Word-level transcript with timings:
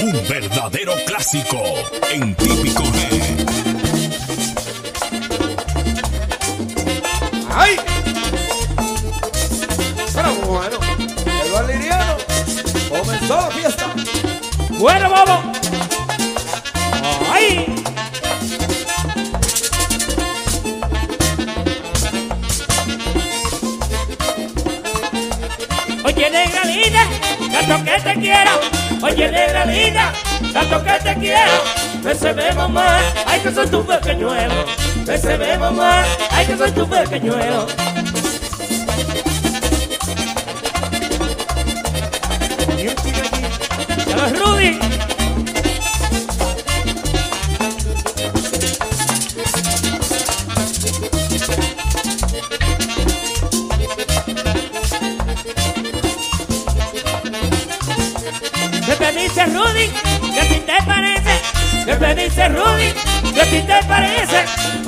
Un 0.00 0.12
verdadero 0.28 0.94
clásico 1.06 1.60
en 2.12 2.34
típico 2.36 2.84
G. 2.84 3.46
¡Ay! 7.50 7.76
Pero 10.14 10.34
bueno, 10.46 10.78
el 11.44 11.52
valeriano 11.52 12.16
comenzó 12.88 13.36
la 13.36 13.50
fiesta. 13.50 13.86
Bueno, 14.70 15.10
vamos. 15.10 15.58
¡Ay! 17.32 17.66
Oye, 26.04 26.30
negra 26.30 26.64
linda, 26.64 27.06
tanto 27.50 27.84
que 27.84 28.00
te 28.00 28.20
quiero. 28.20 28.67
Oye, 29.02 29.30
negra 29.30 29.64
linda, 29.64 30.12
tanto 30.52 30.82
que 30.82 30.92
te 31.04 31.14
quiero. 31.14 31.52
Me 32.02 32.14
se 32.14 32.32
ve 32.32 32.52
mamá, 32.52 32.98
ay 33.26 33.40
que 33.40 33.52
soy 33.52 33.66
tu 33.68 33.84
pequeñuelo. 33.84 34.64
Me 35.06 35.18
se 35.18 35.36
ve 35.36 35.56
mamá, 35.56 36.04
ay 36.30 36.46
que 36.46 36.56
soy 36.56 36.72
tu 36.72 36.88
pequeñuelo. 36.88 37.66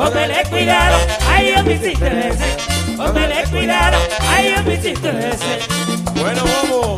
Póngale 0.01 0.43
cuidado, 0.49 0.97
ay, 1.29 1.55
me 1.63 1.75
hiciste 1.75 2.29
ese. 2.29 2.97
Póngale 2.97 3.45
cuidado, 3.51 3.99
ay, 4.31 4.55
me 4.65 4.75
hiciste 4.75 5.11
ese. 5.11 5.59
Bueno, 6.19 6.43
vamos. 6.43 6.90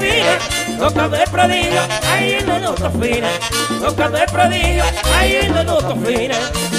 Balbina. 0.00 0.38
Tócame 0.78 1.22
el 1.22 1.30
prodigio, 1.30 1.80
ahí 2.10 2.32
en 2.32 2.46
la 2.46 2.58
nota 2.58 2.90
fina. 2.90 3.28
Tócame 3.80 4.20
el 4.20 4.26
prodigio, 4.26 4.84
ahí 5.18 5.36
en 5.42 5.54
la 5.54 5.64
nota 5.64 5.94
fina. 5.96 6.69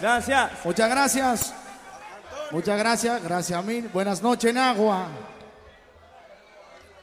Gracias. 0.00 0.50
Muchas 0.64 0.90
gracias. 0.90 1.54
Muchas 2.50 2.78
gracias. 2.78 3.22
Gracias 3.22 3.58
a 3.58 3.62
mí. 3.62 3.80
Buenas 3.92 4.22
noches, 4.22 4.52
Nagua. 4.54 5.06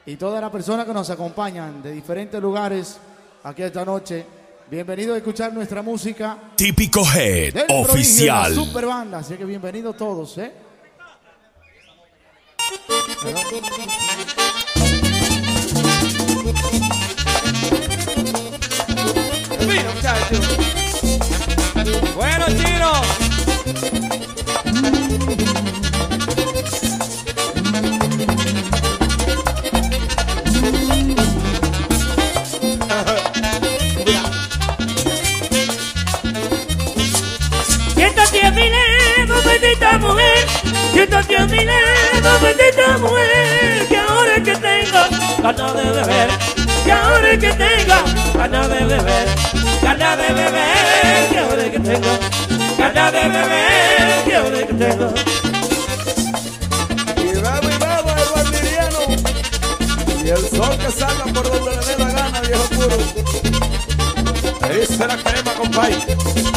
y 0.08 0.18
todas 0.18 0.40
las 0.40 0.52
personas 0.52 0.86
que 0.86 0.94
nos 0.94 1.10
acompañan 1.10 1.82
de 1.82 1.92
diferentes 1.92 2.40
lugares 2.42 2.98
aquí 3.44 3.64
esta 3.64 3.84
noche. 3.84 4.26
Bienvenidos 4.70 5.16
a 5.16 5.18
escuchar 5.18 5.52
nuestra 5.54 5.82
música 5.82 6.38
Típico 6.56 7.02
Head 7.04 7.54
del 7.54 7.66
Oficial. 7.70 8.50
la 8.56 8.64
super 8.64 8.86
banda, 8.86 9.18
así 9.20 9.36
que 9.36 9.46
bienvenidos 9.46 9.96
todos, 9.98 10.38
¿eh? 10.40 10.52
Mira, 19.68 19.92
muchachos. 19.94 21.35
Bueno, 22.16 22.46
chino. 22.48 22.92
Siéntate 37.96 38.46
a 38.46 38.52
mi 38.52 38.70
lado, 38.70 39.42
bendita 39.44 39.98
mujer. 40.00 40.48
Siéntate 40.94 41.38
a 41.38 41.46
mi 41.46 41.64
lado, 41.64 42.40
bendita 42.42 42.98
mujer. 43.00 43.88
Que 43.88 43.98
ahora 43.98 44.36
que 44.44 44.56
tengo 44.56 45.00
ganas 45.44 45.74
de 45.76 45.84
beber. 45.92 46.75
Que 46.86 46.92
ahora 46.92 47.32
que 47.40 47.52
tengo 47.52 47.96
ganas 48.36 48.70
de 48.70 48.86
beber. 48.86 49.28
Ganas 49.82 50.18
de 50.18 50.34
beber. 50.34 51.30
Que 51.32 51.40
ahora 51.40 51.72
que 51.72 51.80
tengo 51.80 52.20
ganas 52.78 53.12
de 53.12 53.20
beber. 53.36 54.24
Que 54.26 54.36
ahora 54.36 54.60
que 54.68 54.74
tengo. 54.74 55.14
Y 57.18 57.28
bebo 57.44 57.70
y 57.74 57.78
bebo 57.84 58.12
el 58.22 58.30
valmiriano. 58.36 59.00
Y 60.24 60.30
el 60.30 60.44
sol 60.50 60.78
que 60.78 60.92
salga 60.92 61.26
por 61.34 61.44
donde 61.50 61.72
le 61.72 61.86
dé 61.86 61.96
la 61.98 62.12
gana, 62.12 62.42
viejo 62.42 62.66
puro. 62.76 62.98
Dice 64.74 65.08
la 65.08 65.18
crema, 65.18 65.54
compadre. 65.54 66.55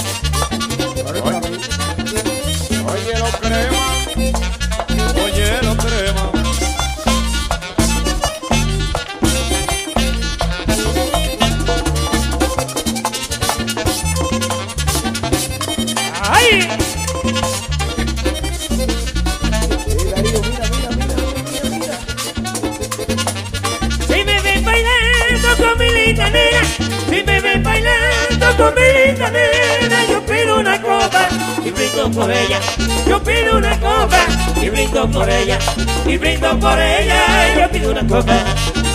Con 28.59 28.75
mi 28.75 29.07
linda 29.07 29.31
nena, 29.31 30.05
yo 30.11 30.21
pido 30.27 30.59
una 30.59 30.83
copa 30.83 31.29
y 31.65 31.71
brindo 31.71 32.11
por 32.11 32.31
ella. 32.31 32.61
Yo 33.07 33.23
pido 33.23 33.57
una 33.57 33.79
copa 33.79 34.19
y 34.61 34.69
brindo 34.69 35.09
por 35.09 35.31
ella. 35.31 35.59
Y 36.05 36.19
brindo 36.19 36.59
por 36.59 36.79
ella, 36.79 37.55
yo 37.57 37.71
pido 37.71 37.93
una 37.93 38.07
copa. 38.07 38.37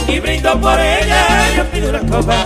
Y 0.08 0.20
brindo 0.20 0.60
por 0.60 0.80
ella, 0.80 1.56
yo 1.56 1.66
pido 1.72 1.90
una 1.90 2.02
copa. 2.02 2.46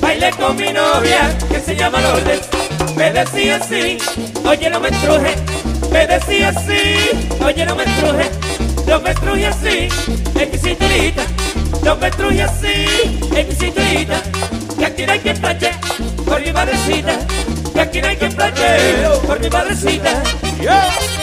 Bailé 0.00 0.30
con 0.32 0.56
mi 0.56 0.72
novia 0.72 1.36
que 1.48 1.60
se 1.60 1.76
llama 1.76 2.00
Lourdes. 2.00 2.40
Me 2.96 3.12
decía 3.12 3.56
así, 3.56 3.98
oye 4.44 4.70
no 4.70 4.80
me 4.80 4.88
estruje, 4.88 5.34
me 5.90 6.06
decía 6.06 6.48
así, 6.48 7.10
oye 7.44 7.64
no 7.64 7.74
me 7.74 7.84
estruje, 7.84 8.30
no 8.86 9.00
me 9.00 9.10
estruje 9.10 9.46
así, 9.46 9.88
en 10.40 10.50
mi 10.50 10.58
cinturita, 10.58 11.22
no 11.82 11.96
me 11.96 12.08
estruje 12.08 12.42
así, 12.42 12.86
en 13.34 13.48
mi 13.48 13.54
cinturita, 13.54 14.22
que 14.78 14.84
aquí 14.84 15.06
no 15.06 15.12
hay 15.12 15.20
que 15.20 15.34
plache, 15.34 15.70
por 16.24 16.40
mi 16.40 16.52
madrecita, 16.52 17.18
que 17.72 17.80
aquí 17.80 18.00
no 18.00 18.08
hay 18.08 18.16
que 18.16 18.28
plache, 18.28 18.76
por 19.26 19.40
mi 19.40 19.50
madrecita. 19.50 20.22
Yeah. 20.60 21.13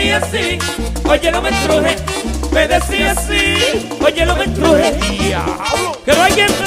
decía 0.00 0.16
así, 0.16 0.58
oye 1.04 1.30
no 1.30 1.42
me 1.42 1.50
estruje, 1.50 1.96
me 2.52 2.66
decía 2.68 3.12
así, 3.12 3.54
oye 4.02 4.24
no 4.24 4.34
me 4.34 4.44
estruje, 4.44 4.98
que 6.06 6.12
no 6.12 6.22
hay 6.22 6.40
en 6.40 6.64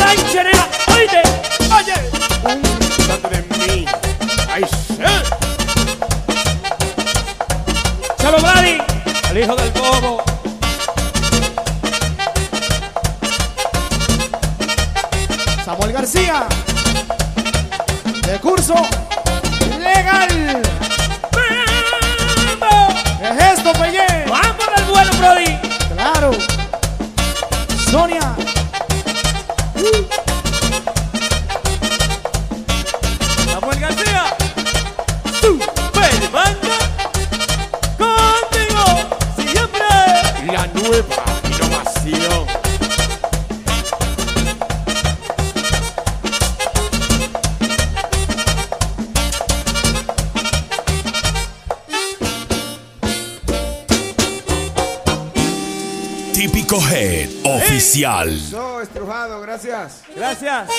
comercial. 57.94 58.40
So, 58.40 58.82
estrujado, 58.82 59.42
gracias. 59.42 60.04
Gracias. 60.16 60.70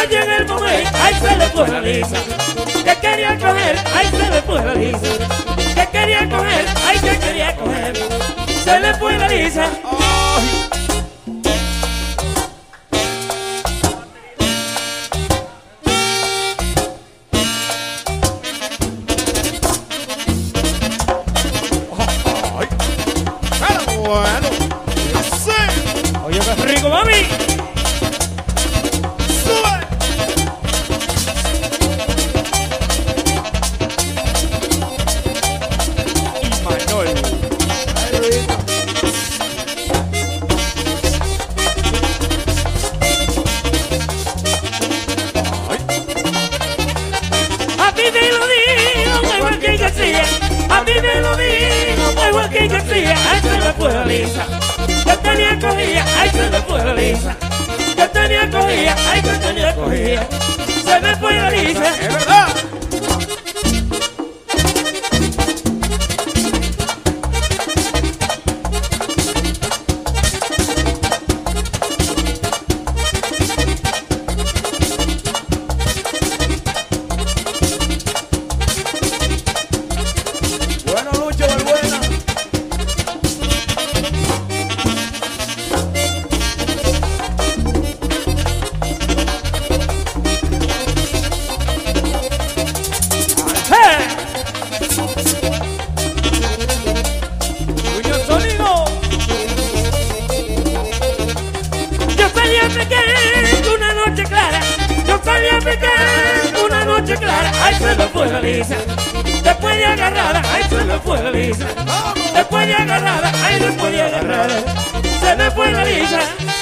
no 0.00 0.08
llega 0.08 0.36
el 0.38 0.46
momento, 0.46 0.90
ahí 1.02 1.14
se 1.14 1.36
le 1.36 1.46
fue 1.48 1.68
la 1.68 1.80
lisa. 1.80 2.16
Que 2.84 2.96
quería 3.00 3.38
coger, 3.38 3.76
ahí 3.94 4.06
se 4.06 4.30
le 4.30 4.42
fue 4.42 4.64
la 4.64 4.74
lisa. 4.74 4.98
Que 5.74 5.88
quería 5.92 6.28
coger, 6.28 6.64
ahí 6.86 6.98
que 6.98 7.18
quería 7.18 7.56
coger. 7.56 7.96
Se 8.64 8.80
le 8.80 8.94
fue 8.94 9.18
la 9.18 9.28
lisa. 9.28 9.68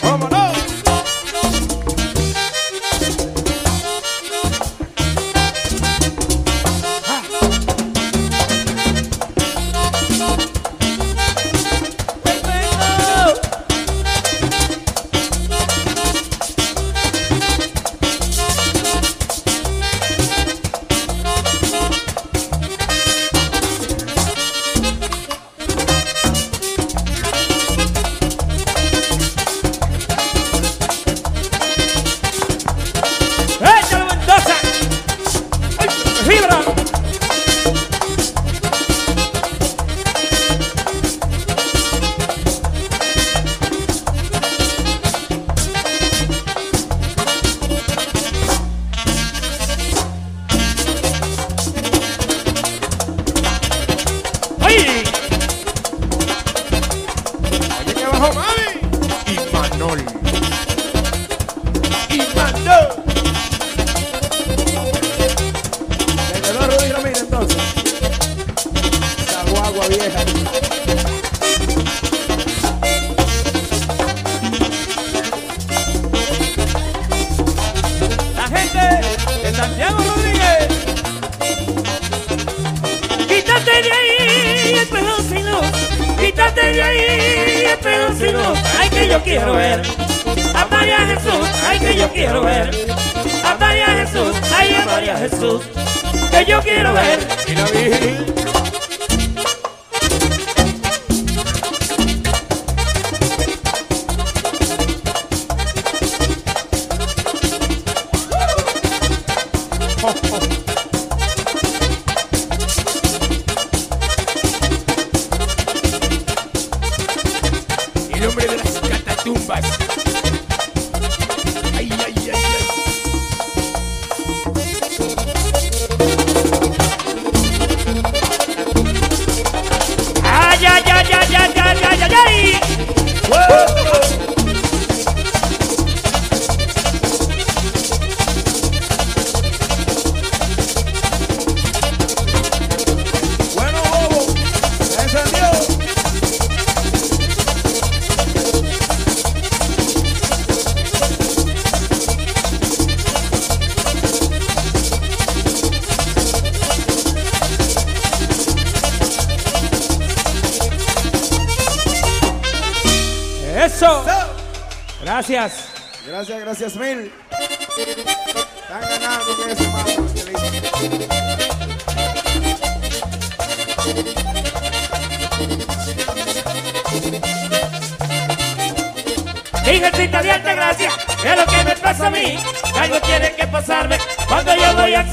Vamos 0.09 0.38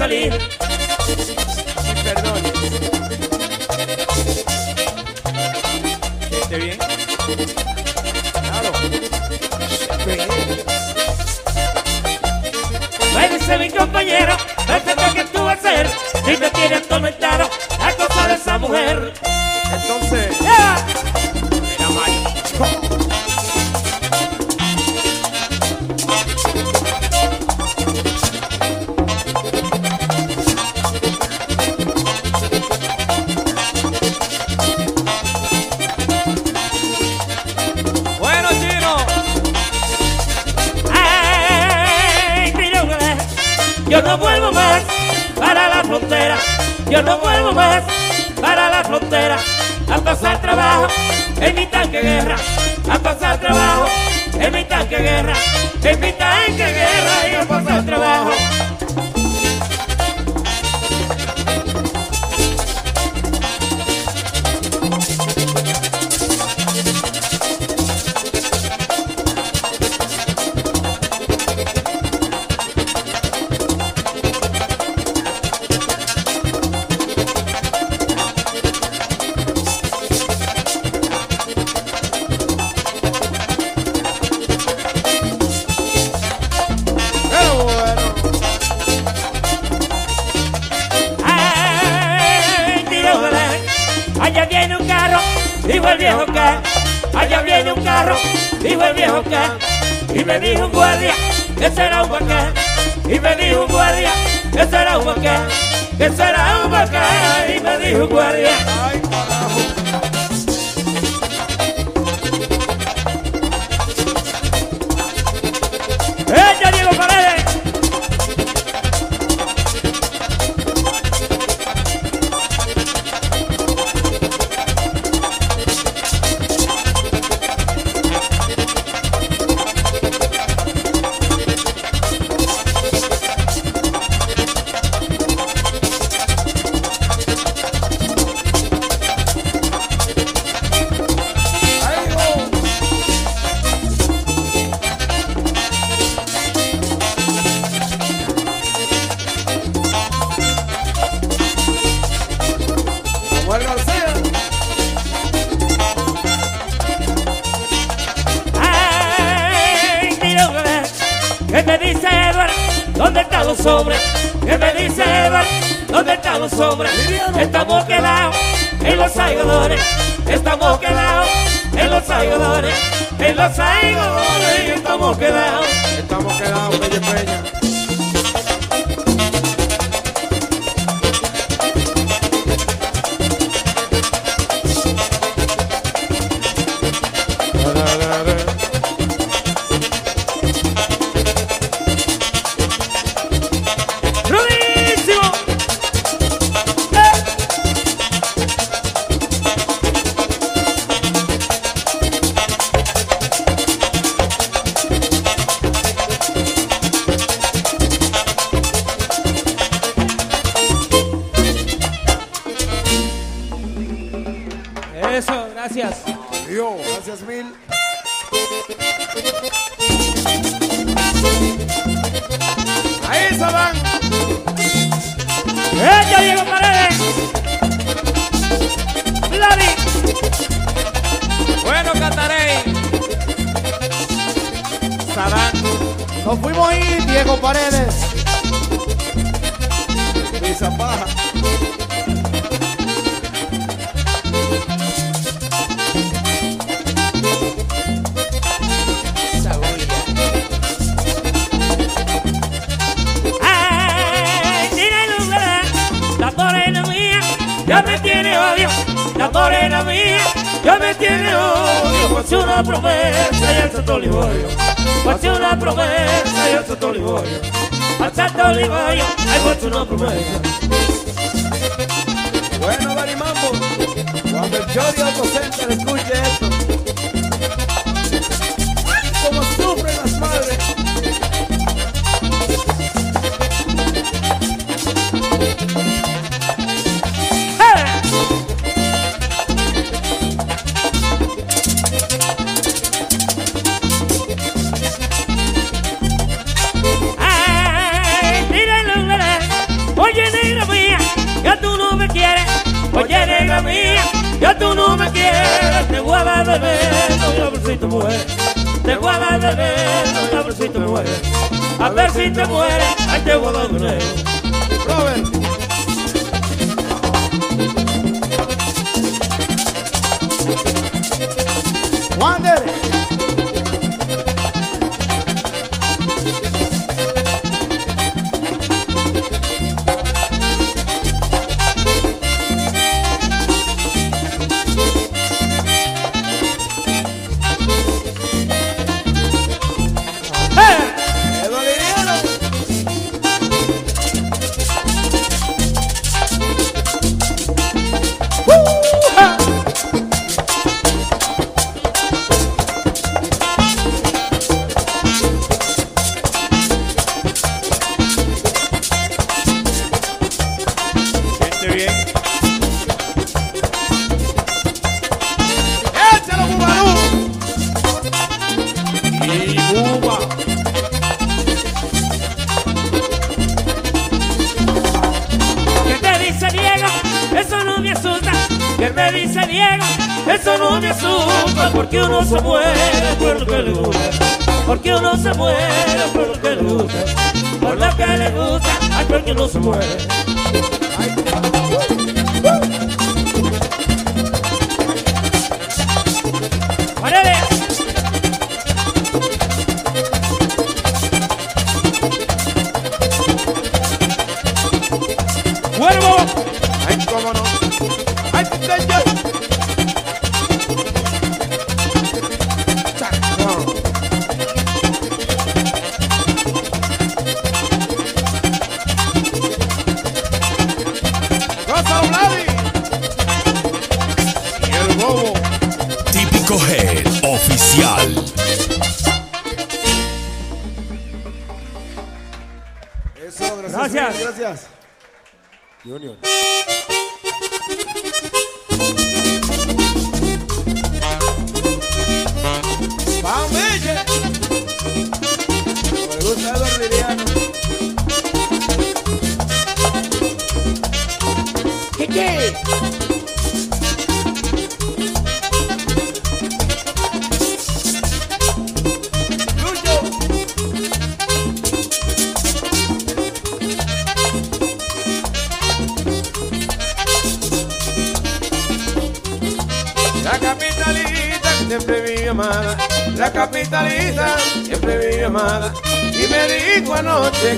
Italy. 0.05 0.54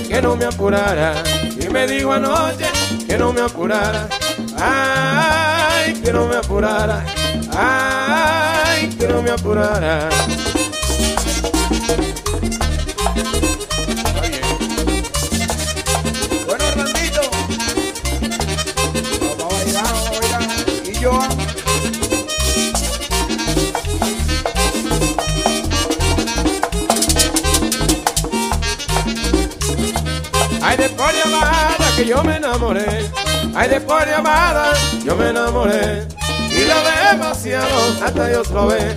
que 0.08 0.22
no 0.22 0.36
me 0.36 0.44
apurara 0.44 1.14
y 1.60 1.68
me 1.68 1.86
dijo 1.86 2.12
anoche 2.12 2.66
que 3.06 3.18
no 3.18 3.32
me 3.32 3.40
apurara. 3.40 4.08
Ay, 4.56 5.94
que 5.94 6.12
no 6.12 6.26
me 6.26 6.36
apurara. 6.36 7.04
Ay, 7.56 8.88
que 8.90 9.08
no 9.08 9.22
me 9.22 9.30
apurara. 9.30 10.08
enamoré. 32.58 33.10
Ay, 33.54 33.68
de 33.68 33.80
por 33.80 34.02
yo 35.04 35.16
me 35.16 35.28
enamoré. 35.30 36.06
Y 36.50 36.64
lo 36.64 36.74
demasiado 37.12 38.04
hasta 38.04 38.28
Dios 38.28 38.50
lo 38.50 38.66
ve. 38.66 38.96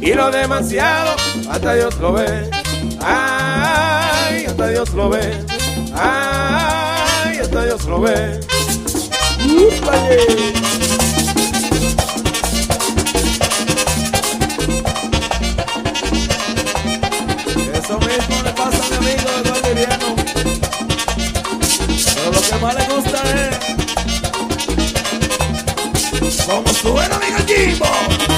Y 0.00 0.14
lo 0.14 0.30
demasiado 0.30 1.16
hasta 1.50 1.74
Dios 1.74 1.96
lo 1.98 2.12
ve. 2.12 2.48
Ay, 3.00 4.46
hasta 4.46 4.68
Dios 4.68 4.90
lo 4.90 5.10
ve. 5.10 5.44
Ay, 5.94 7.38
hasta 7.38 7.64
Dios 7.64 7.84
lo 7.84 8.00
ve. 8.00 8.40
¡Úpale! 9.44 10.26
Eso 17.74 17.98
mismo 17.98 18.59
Como 26.50 26.74
suena 26.74 27.16
mi 27.20 27.30
gallimbo. 27.30 28.29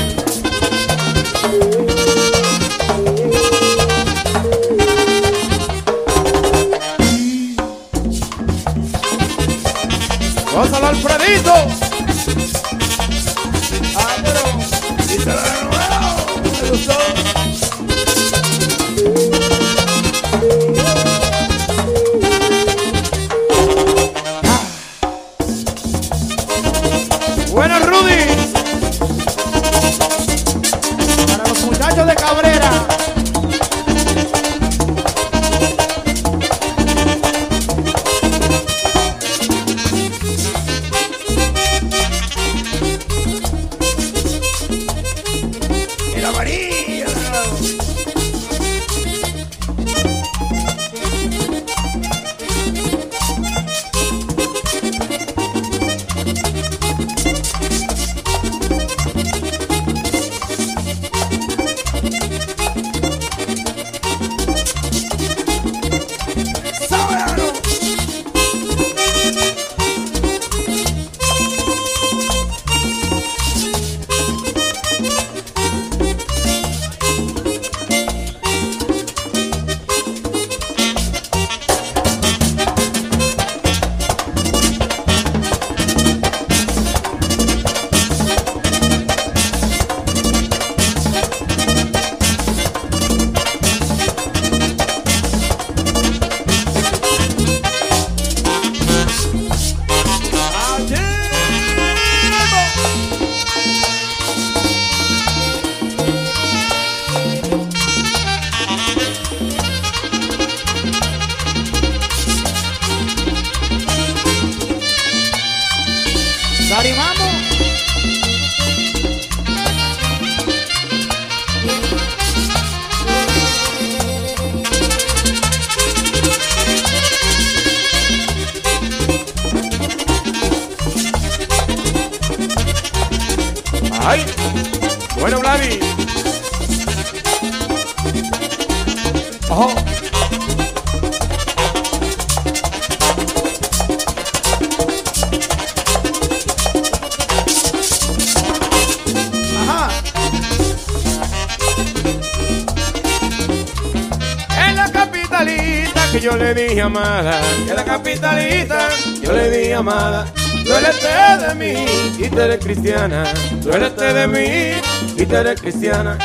Yo 156.22 156.36
le 156.36 156.54
dije 156.54 156.80
amada, 156.80 157.40
en 157.68 157.74
la 157.74 157.84
capitalita 157.84 158.88
yo 159.20 159.32
le 159.32 159.50
dije 159.50 159.74
amada. 159.74 160.24
Duélete 160.64 161.08
de 161.48 161.54
mí 161.56 161.84
y 162.16 162.28
tú 162.28 162.40
eres 162.40 162.64
cristiana. 162.64 163.24
Duélete 163.60 164.12
de 164.14 164.28
mí 164.28 165.20
y 165.20 165.26
tú 165.26 165.34
eres 165.34 165.60
cristiana. 165.60 166.16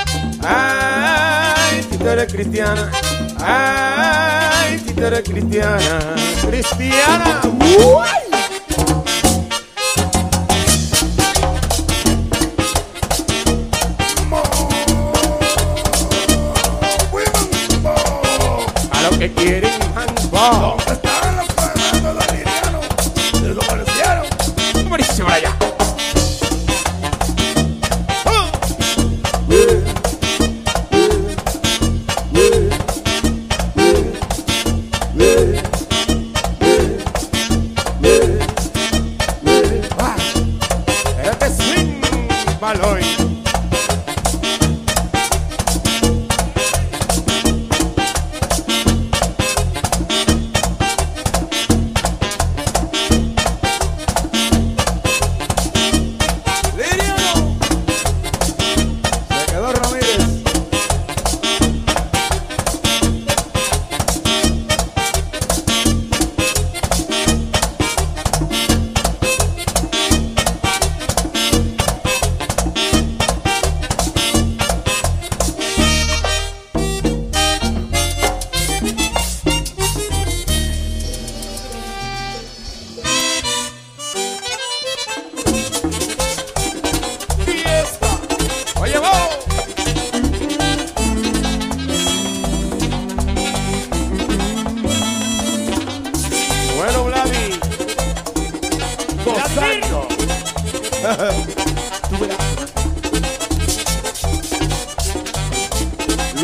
Ay, 0.45 1.81
si 1.89 1.97
tú 1.97 2.07
eres 2.07 2.31
cristiana. 2.31 2.91
Ay, 3.39 4.77
si 4.85 4.93
tú 4.93 5.03
eres 5.03 5.23
cristiana. 5.27 6.15
Cristiana. 6.47 7.41
A 7.41 8.26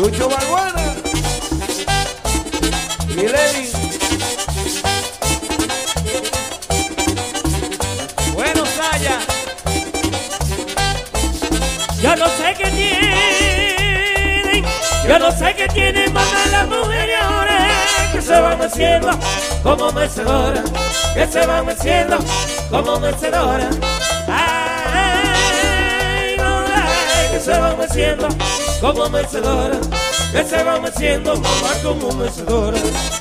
Lucho 0.04 0.28
Balbuena. 0.28 0.94
Y 3.08 3.26
Lenin. 3.26 3.70
Bueno, 8.34 8.66
Saya. 8.66 9.18
Yo 12.02 12.16
no 12.16 12.26
sé 12.26 12.54
qué 12.58 12.70
tienen, 12.70 14.64
yo 15.08 15.18
no 15.18 15.32
sé 15.32 15.54
qué 15.56 15.68
tienen 15.68 16.12
mamá 16.12 16.44
las 16.52 16.68
mujeres 16.68 17.16
ahora 17.22 17.66
que 18.12 18.20
se 18.20 18.38
van 18.38 18.60
haciendo 18.60 19.08
como 19.62 19.90
mecedoras, 19.90 20.70
que 21.14 21.26
se 21.26 21.46
van 21.46 21.66
haciendo 21.70 22.18
como 22.68 23.00
mecedoras. 23.00 23.74
Ay, 24.28 25.56
no, 26.36 26.58
ay, 26.58 27.28
que 27.32 27.40
se 27.40 27.58
van 27.58 27.80
haciendo 27.80 28.28
como 28.84 29.08
mecedoras, 29.08 29.88
que 30.30 30.44
se 30.44 30.62
van 30.62 30.84
haciendo 30.84 31.34
mamá 31.36 31.72
como 31.82 32.12
mecedoras. 32.16 33.13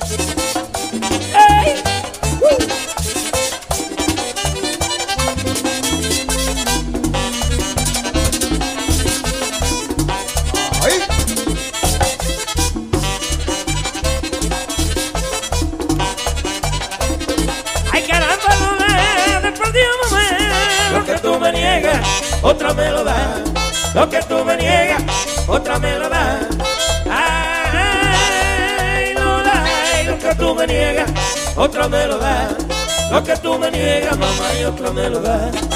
Mamá, 34.82 35.73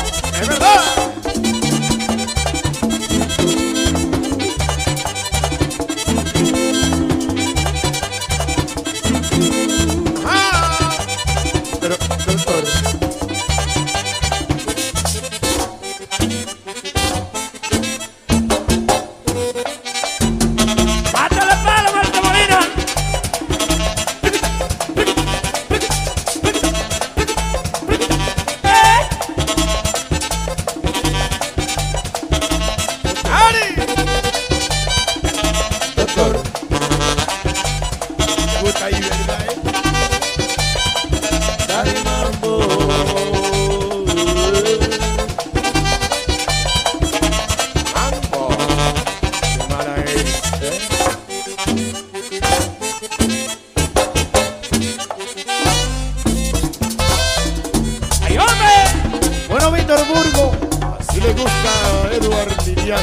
Bueno, 59.70 59.86
Víctor 59.86 60.08
Burgo, 60.08 60.52
Así 60.98 61.20
le 61.20 61.34
gusta 61.34 61.52
a 61.52 62.14
Eduard 62.14 62.66
Liriano. 62.66 63.02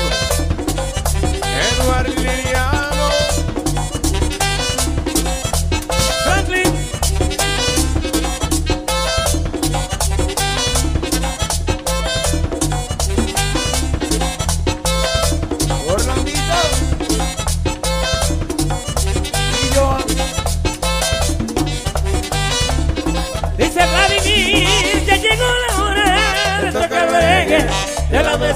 Eduard 1.78 2.08
Liriano. 2.08 2.73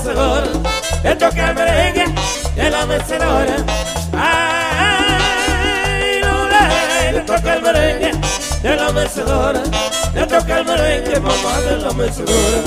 De 0.05 1.15
tocar 1.17 1.55
merengue 1.55 2.05
de 2.55 2.71
la 2.71 2.87
mecedora. 2.87 3.57
Ay, 4.13 5.41
Lola, 6.21 6.69
de 7.13 7.21
tocar 7.23 7.61
merengue 7.63 8.13
de 8.63 8.77
la 8.77 8.93
mecedora, 8.93 9.61
de 10.15 10.27
tocar 10.27 10.65
merengue, 10.65 11.19
mamá 11.21 11.61
de 11.61 11.77
la 11.79 11.93
mecedora. 11.93 12.63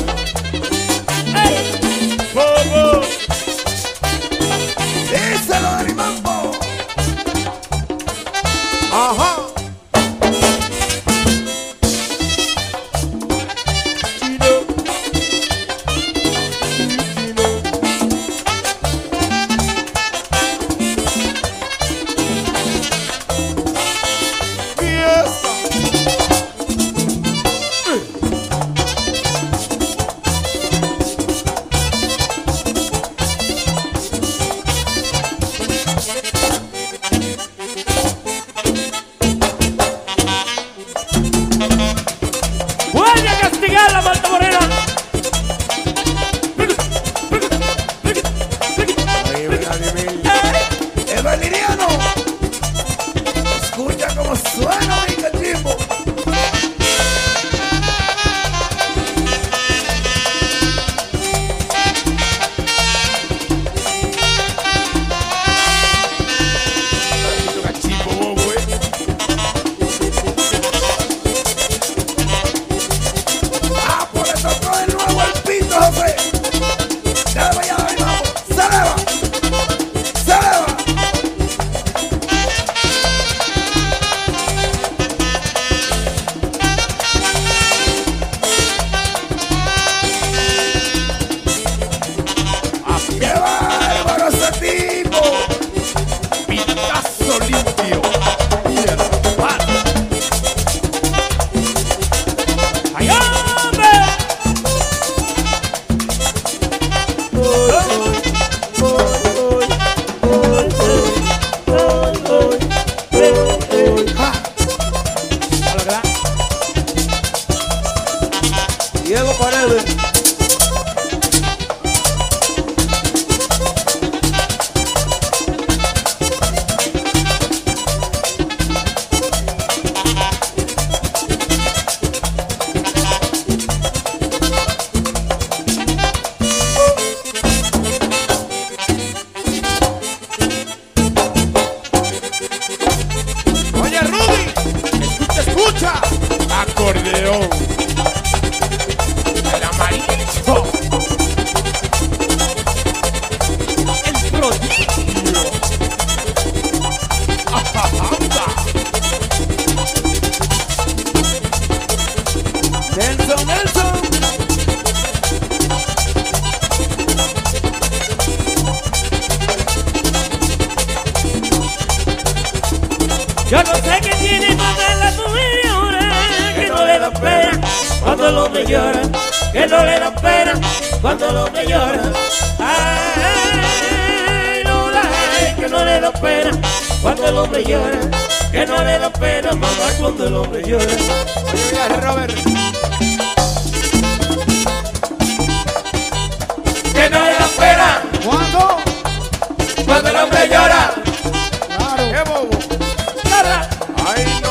Ay, 204.05 204.25
no. 204.41 204.50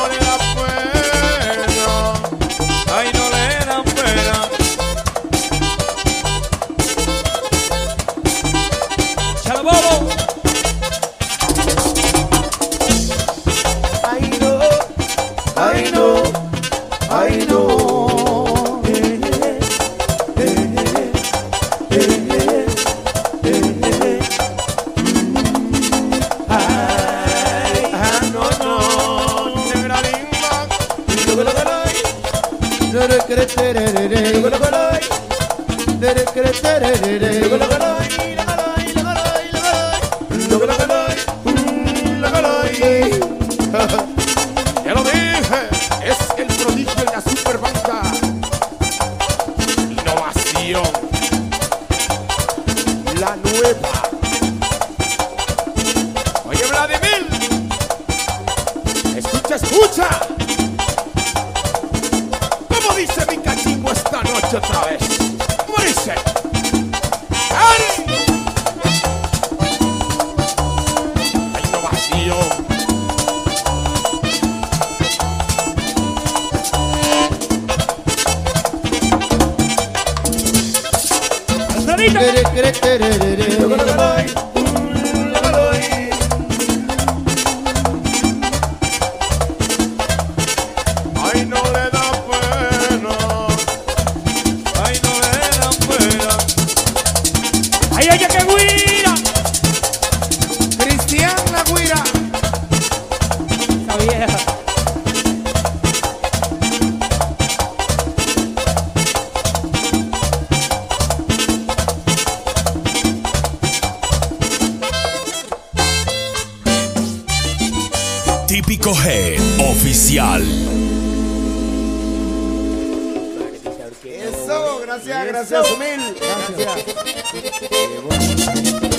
Gracias, 124.81 125.27
gracias, 125.27 125.67
Sumil. 125.67 126.15
Gracias. 126.57 128.90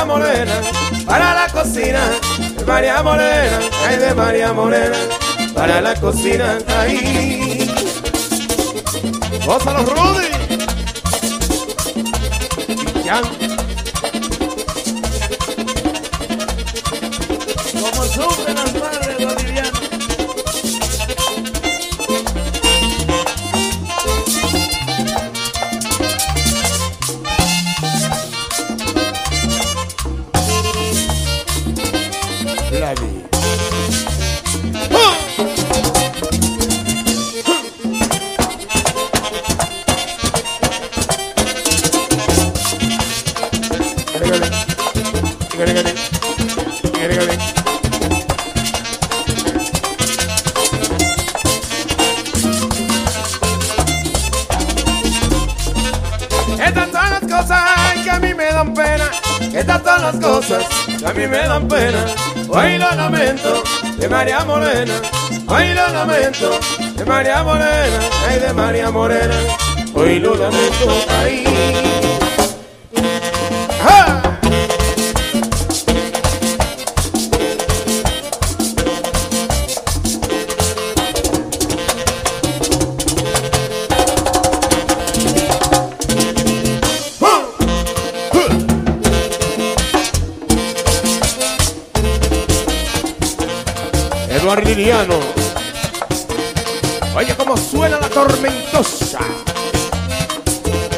María 0.00 0.16
Morena, 0.16 0.52
para 1.04 1.34
la 1.34 1.48
cocina, 1.52 2.00
de 2.56 2.64
María 2.64 3.02
Morena, 3.02 3.58
ay 3.86 3.98
de 3.98 4.14
María 4.14 4.52
Morena, 4.54 4.96
para 5.54 5.82
la 5.82 5.94
cocina, 5.94 6.56
ay. 6.78 7.70
los 9.46 9.88
Rudy! 9.90 10.28
Y 12.94 13.02
ya. 13.04 13.49
morena, 68.90 69.34
hoy 69.94 70.18
lo 70.18 70.34
lamento 70.34 70.90
ahí. 71.20 71.44
¡Ja! 73.82 74.22
Eduardo 94.30 95.39
como 97.50 97.62
suena 97.68 97.98
la 97.98 98.08
tormentosa. 98.08 99.18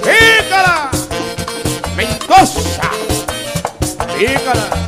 Pícala, 0.02 0.90
mentosa, 1.96 2.90
pícala. 4.18 4.81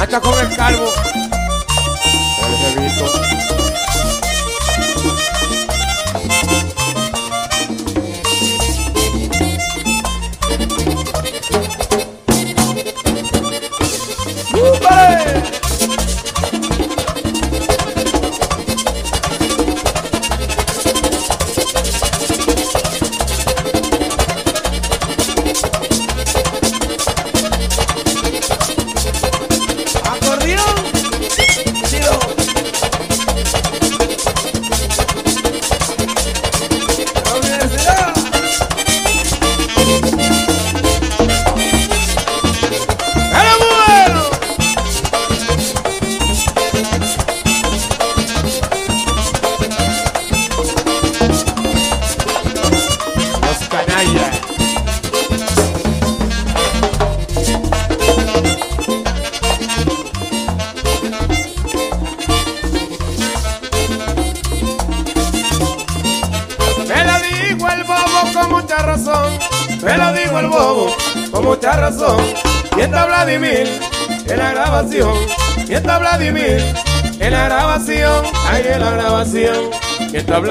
Machacón 0.00 0.32
el 0.40 0.56
calvo. 0.56 1.29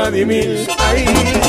Vladimir 0.10 0.66
ahí. 0.80 1.49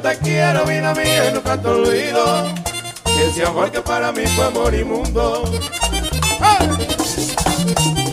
Te 0.00 0.18
quiero, 0.18 0.64
vida 0.64 0.94
mía, 0.94 1.30
y 1.30 1.34
nunca 1.34 1.60
te 1.60 1.68
olvido. 1.68 2.46
Ese 3.20 3.44
amor 3.44 3.70
que 3.70 3.80
para 3.80 4.12
mí 4.12 4.26
fue 4.34 4.46
amor 4.46 4.74
inmundo. 4.74 5.44
¡Ay! 6.40 8.09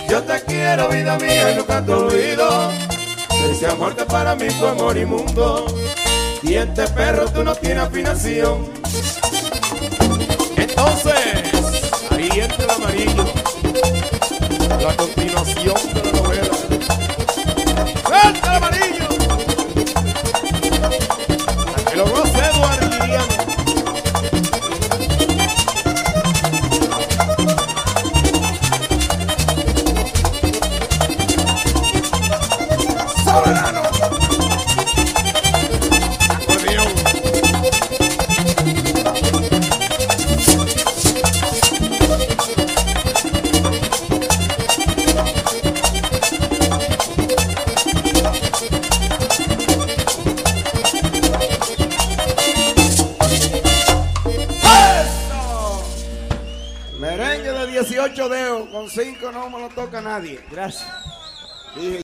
Yo 0.09 0.23
te 0.23 0.41
quiero, 0.43 0.89
vida 0.89 1.19
mía, 1.19 1.53
y 1.53 1.57
nunca 1.57 1.85
te 1.85 1.93
olvido. 1.93 2.71
Ese 3.51 3.67
amor 3.67 3.97
que 3.97 4.05
para 4.05 4.35
mí 4.35 4.49
fue 4.51 4.69
amor 4.69 4.97
inmundo. 4.97 5.67
Y 6.43 6.55
este 6.55 6.87
perro 6.89 7.29
tú 7.31 7.43
no 7.43 7.55
tienes 7.55 7.85
afinación. 7.85 8.69
Entonces, 10.57 11.15
ahí 12.11 12.29
entra 12.35 12.65
el 12.65 12.71
amarillo. 12.71 13.25
La 14.81 14.97
continuación 14.97 16.16